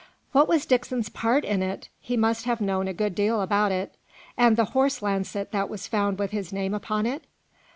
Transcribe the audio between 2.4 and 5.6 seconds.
have known a good deal about it. And the horse lancet